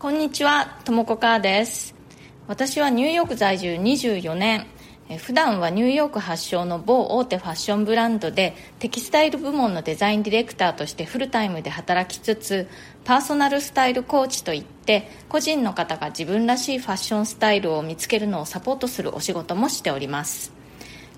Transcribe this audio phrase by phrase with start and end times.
[0.00, 1.94] こんにちは、ともこかーです。
[2.48, 4.66] 私はニューヨーク在住24年。
[5.18, 12.66] 普段はニューヨーク発祥の某大手ファッションブランドでテキスタイル部門のデザインディレクターとしてフルタイムで働きつつ
[13.04, 20.50] パーソナルスタイルコーチといって個人の方が自分らしいファッションスタイルを見つけるのをサポートするお仕事もしております。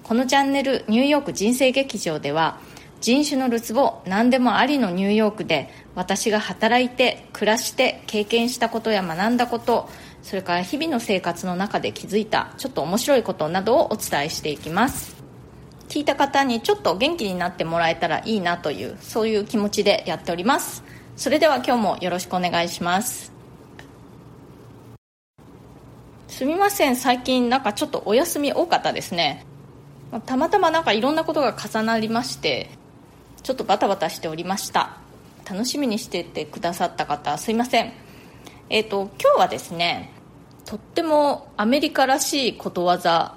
[0.03, 2.59] このチャンネル「ニューヨーク人生劇場」では
[3.03, 9.89] 人種のるつぼ何でもありのニューヨークで私が働いて暮らして経験したことや学んだこと
[10.23, 15.21] それから日々の生活の中で気づいたちょっと面白いことなどをお伝えしていきます。
[15.89, 20.85] 聞いた方にちょっと元気になってもらえたらいいなというそういう気持ちでやっております。
[21.17, 23.33] それでは今日もよろしくお願いします。
[26.29, 26.95] すみません。
[26.95, 29.45] 最近なんかちょっとお休み多かったですね。
[30.21, 32.69] たまたまなんかいろんなことが重なりまして
[33.43, 34.99] ちょっとバタバタしておりました。
[35.49, 37.93] 楽しみにしててくださった方すいません。
[38.69, 40.13] えっ、ー、と今日はですね
[40.65, 43.37] とってもアメリカらしいことわざ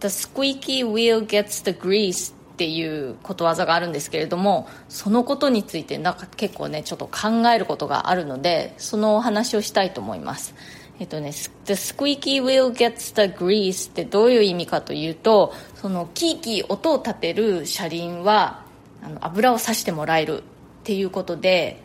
[0.00, 10.54] The squeaky wheel gets the grease っていうことわざがあるんですけれどもそのことについてなんか結構ねちょっと考えることがあるのでそのお話をしたいと思います。
[11.00, 18.59] えっとね、The squeaky wheel gets the grease ってどういう意味かというとそのキーキー音を立てる車輪は
[19.02, 20.42] あの油をさしてもらえるっ
[20.84, 21.82] ていうことで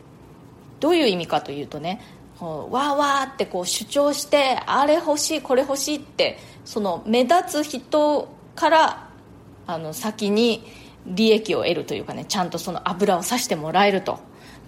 [0.80, 2.00] どういう意味かというとね
[2.38, 9.08] こうわーわーってこう主張してあれ欲しいこれ欲しいってその目立つ人から
[9.66, 10.64] あの先に
[11.06, 14.18] 利益を得るというかねちゃんとその油をさしてもらえると。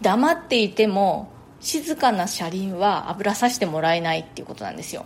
[0.02, 1.28] 黙っていても
[1.60, 5.04] 静かな車輪は油さしてもらえないっていうことなんですよ。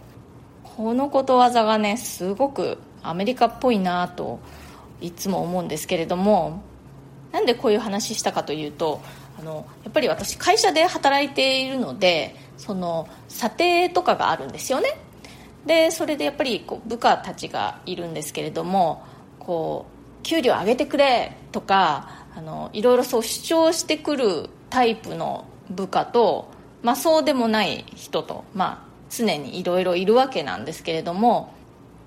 [0.62, 4.38] このことわざがねすごくアメリカっぽいなと
[5.00, 6.62] いつも思うんですけれども
[7.32, 9.00] なんでこういう話したかというと
[9.38, 14.98] あのやっぱり私会社で働いているのでその査定とかがあるんですよね。
[15.66, 19.04] でそれでやっぱりこう部下たちがいるんですけれども
[19.38, 19.86] こ
[20.20, 26.48] う給料上げてくれとかあのいろいろそう主張してくるタイプの部下と、
[26.82, 31.54] まあ、そうでもない人と、まあ、常にいろいろいるわけなんですけれども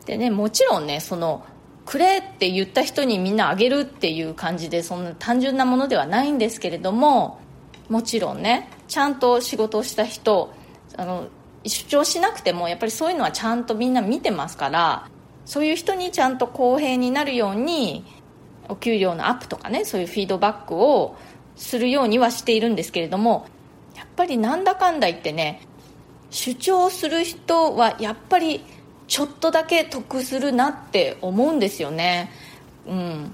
[0.05, 1.45] でねもちろんねその
[1.85, 7.39] くれって言った人にみんなあげるっていう感じでそんな単純なものではないんですけれども
[7.89, 10.53] もちろんねちゃんと仕事をした人
[10.97, 11.27] あの
[11.65, 15.09] 主張しなくてもやっぱりそういうのはちゃんとみんな見てますから
[15.45, 18.03] そういう人にちゃんと公平になるように
[18.67, 21.15] お給料のアップとかねそういうフィードバックを
[21.55, 23.47] するようにはしているんですけれども
[23.95, 25.61] やっぱりなんだかんだ言ってね
[26.29, 28.63] 主張する人はやっぱり
[29.07, 32.31] ちょっとだけ得するなって思うんですよね。
[32.87, 33.31] うん。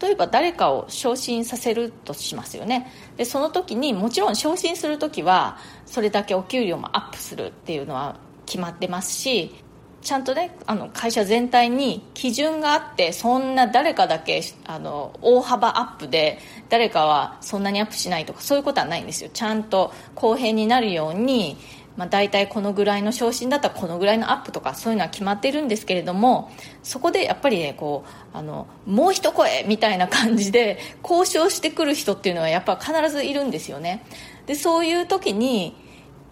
[0.00, 2.90] 例えば誰かを昇進させるとしますよね。
[3.16, 9.54] でその時にもちろん昇進する時はそれだけお給料もアップするっていうのは決まってますし
[10.02, 16.38] ちゃんとねあの会社全体に基準があってそんな誰かだけあの大幅アップで
[16.68, 19.30] 誰かはそんなにアップしないとかそういうことはないんですよ。
[19.32, 21.56] ちゃんと公平になるように
[21.96, 26.50] まあ、大体このぐらいの昇進だったらこのぐらいのアップとかそういうのは決まってるんですけれども
[26.82, 34.04] そこでやっぱりねこうあのもう一声みたいな感じで交渉してくる人っていうのはやっぱ必ずいるんですよね。
[34.46, 35.76] でそういう時に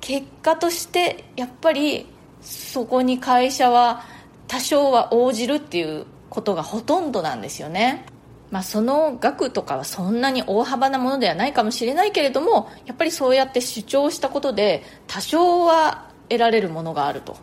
[0.00, 2.06] 結果としてやっぱり
[2.40, 4.04] そこに会社は
[4.48, 8.06] 多少は応じるっていうことがほとんどなんですよね。
[8.50, 17.36] まあ、その額とかはそんなに大幅なものではないかもしれないけれどもやっぱりそうやって主張したことで多少は得られるものがあると。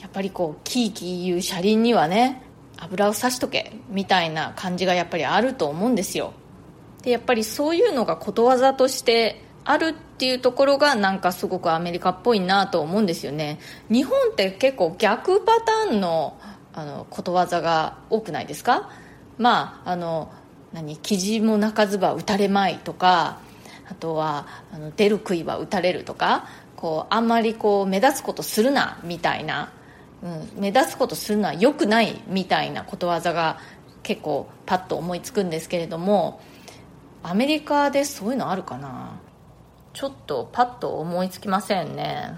[0.00, 2.42] やっぱりこうキーキーいう車輪にはね
[2.76, 6.34] 油を差しとけみたいな感じがやっぱりあると思うんですよ。
[7.02, 13.58] でやっぱりそういうのがことわざとしてあるっていうところがなんかすごくアメリカっぽいなと思うんですよね。
[13.90, 16.38] 日本って結構逆パターンの
[16.74, 18.90] あのことわざが多くないですか？
[19.38, 20.30] まああの
[20.74, 23.38] 何記事も泣かずば打たれまいとか
[23.88, 29.72] あとはあの出る杭は打たれるとかこうあんまりこう目立つことするなみたいな、
[30.22, 33.58] うん、目立つことするのは良くないみたいなことわざが
[34.02, 36.40] 結構パッと思いつくんですけれども
[37.22, 39.18] アメリカでそういうのあるかな。
[39.94, 42.34] ちょっとパッと思いつきませんね。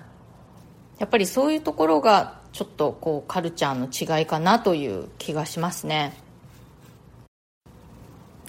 [0.99, 6.12] やっぱりそういうところがちょっとこうカルチャーの違いかなという気がしますね。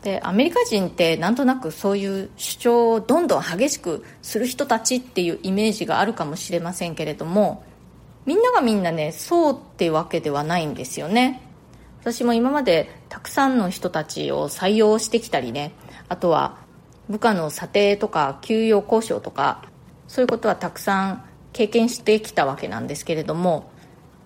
[0.07, 7.65] でアメリカ人ってなんとなくそういう主張をどんどん激しくする人たちっていうイメージがあるかもしれませんけれども
[8.25, 11.41] みんながみんなねそうってわけではないんですよね。
[11.99, 15.73] 私も今までたくさんの人たちを採用してきたりね
[16.07, 16.57] あとは
[17.09, 19.65] 部下の査定とか給与交渉とか
[20.07, 23.69] そういうことはたくさん経験してきたわけなんですけれども、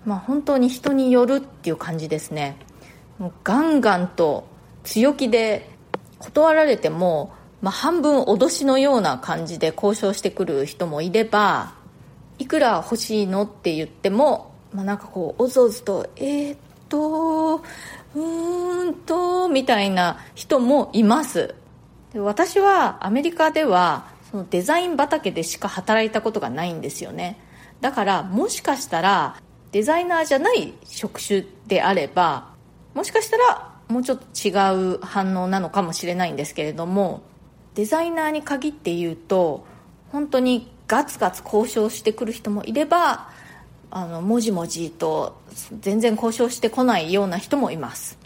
[0.06, 2.57] まあ、本当に人によるっていう感じですね。
[3.18, 4.48] もうガンガンと
[4.84, 5.71] 強気で
[6.22, 11.74] 断られても、まあ、半分脅しのような感じで交渉してくる人もいれば
[12.40, 16.58] いくら欲しいのって言っても、まあ、なんかこうおずおずとえー、っ
[16.90, 21.56] とうーんとみたいな人もいます。
[22.14, 27.40] で私はアメリカではそのデザイン畑でしか働いたことがないんですよね。
[27.80, 29.36] だからもしかしたら
[29.72, 32.50] デザイナーじゃない職種であれば
[32.94, 34.52] もしかしたらもうちょっと違
[34.96, 37.22] う反応なのかもしれないんですけれども
[37.76, 39.66] デザイナーに限って言うと
[40.12, 43.30] 本当にガツガツ交渉してくる人もいれば
[43.92, 45.38] あのもじもじと
[45.82, 48.18] 全然交渉してこないような人もいます。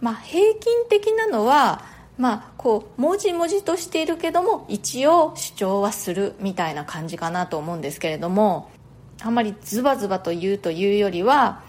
[0.00, 1.82] まあ平均的なのは
[2.18, 8.70] まあこうもじもじとしているけども一応主張はするみたいな感じかなと思うんですけれども
[9.22, 11.62] あまりズバズバと言うというよりは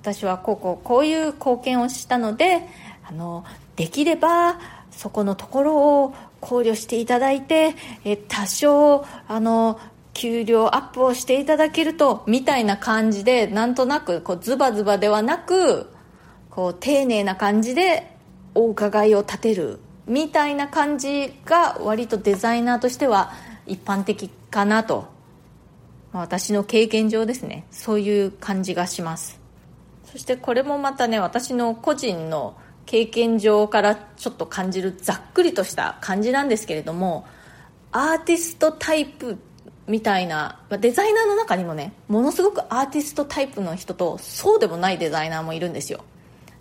[0.00, 2.66] 私はこうこうこういう貢献をしたので
[3.04, 3.44] あの
[3.76, 4.58] できれば
[4.90, 7.74] そこのところを考慮していただいて
[8.04, 9.78] え多少あの
[10.14, 15.90] 給料アップをしていただけるとみたいな感じでなんとなくこうズバズバではなく
[16.50, 18.16] こう丁寧な感じで
[18.54, 23.32] お伺いを立てるみたいな感じが割とデザイナーとしては
[23.66, 25.08] 一般的かなと、
[26.12, 27.66] まあ、私の経験上ですね。
[27.70, 29.39] そういう感じがします。
[30.10, 37.26] そしてこれもまたね私の個人の経験上からちょっと感じるざっくりとした感じなんですけれども
[37.92, 39.38] アーティストタイプ
[39.86, 46.04] みたいなデザイナーの中にもねものすごくアーティストタイプの人とそうでもないデザイナーもいるんですよ。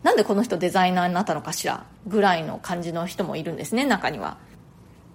[0.04, 4.38] なんでこの人デザイナーになったのかしらぐらいの感じの人もいるんですね中には。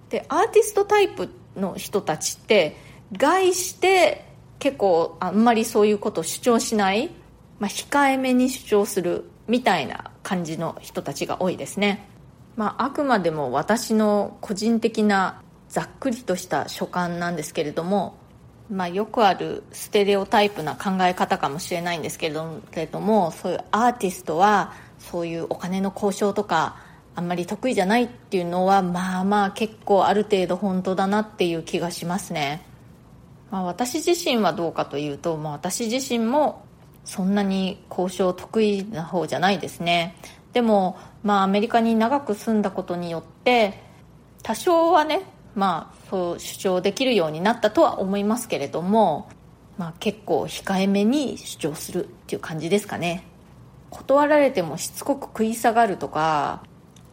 [0.09, 2.77] でアーティストタイプの人たちって
[3.11, 4.25] 概して
[4.59, 7.11] 結構あんまりそういうことを主張しない、
[7.59, 12.07] まあ、控えめに主張するみたいな感じの人たちが多いですね、
[12.55, 18.17] まあ、あくまでも私の個人的なざっくりとした所感なんですけれども、
[18.69, 26.77] まあ、よくあるステレオタイプな考え方かもしれないんですけれどもそういうアーティストはそういうお金の交渉とか
[27.15, 32.65] あんまり得意じゃないっていうのはまあまあ結構ある程度本当だなっていう気がしますね、
[33.51, 36.64] まあ、私自身はどうかというと、まあ、私自身も
[37.05, 40.17] そんなに交渉得意な方じゃないですね。
[40.53, 43.81] でもまあアメリカに長く住んだことによって
[44.43, 45.21] 多少はね
[45.53, 49.29] まあそう主張できるようになったとは思いますけれども、
[49.77, 53.23] まあ、結構控えめに主張するっていう感じですかね。
[53.89, 56.63] 断られてもしつこく食い下がるとか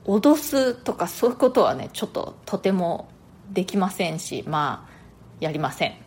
[0.04, 3.08] 脅すとかそういうことはねちょっととても
[3.50, 4.92] できませんしまあ
[5.40, 6.01] やりません。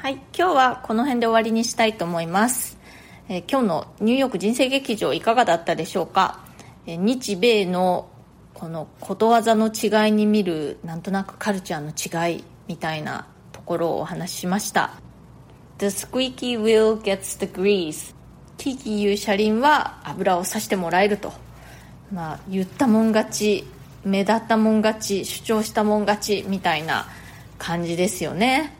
[0.00, 2.78] はい今日はこの辺で終わりにしたいと思います、
[3.28, 6.38] えー、今日のニューヨーク人生劇場いかがだったでしょうか、
[6.86, 8.08] えー、日米の
[8.54, 14.92] このことわざの違いに見るなんとなくカルチャーの違いみたいなところをお話ししました。
[15.78, 18.14] The squeaky wheel gets the grease.
[18.56, 21.32] キーキーいう車輪は油をさしてもらえると。
[22.12, 23.64] まあ言ったもん勝ち
[24.04, 27.08] 目立ったもん勝ち主張したもん勝ちみたいな
[27.58, 28.77] 感じですよね、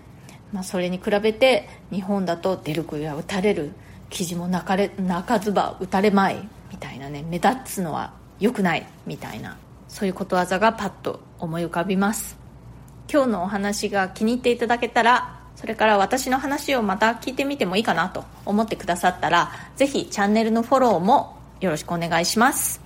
[0.52, 3.72] まあ、それに比べて日本だと出る杭は打たれる
[4.10, 12.36] 記事も泣かれ泣かずば打たれまいみたいなね目立つのは良くないみたいなそういうことわざがパッと思い浮かびます。
[13.10, 22.82] 今日のお話が気に入っていただけたらそれから私の話をまた聞いてみてもいいかなと思ってくださったらぜひチャンネルのフォローもよろしくお願いします。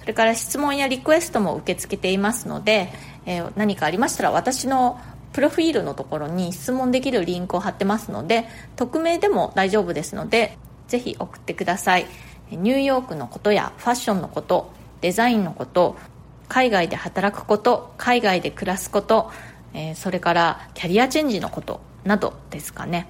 [0.00, 2.92] それから質問やリクエストも受け付けていますので、
[3.26, 5.00] えー、何かありましたら私の
[5.32, 10.56] プロフィールのところに質問できるリンクを貼ってますので匿名でも大丈夫ですので
[10.88, 12.06] ぜひ送ってください。
[12.50, 15.96] ニューヨークのことやファッションのことデザインのこと
[16.48, 19.32] 海外で働くこと海外で暮らすこと
[19.76, 23.08] え、それからキャリアチェンジのことなどですかね。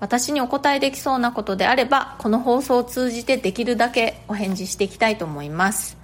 [0.00, 5.96] 私にお答えできそうなことであればこの放送を通じてできるだけお返事していきたいと思います。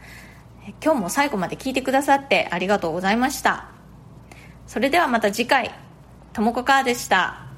[0.83, 3.80] 今日も最後まで聞いてくださってありがとうございました。
[4.71, 5.75] それではまた次回。
[6.33, 7.50] ともこかーでした。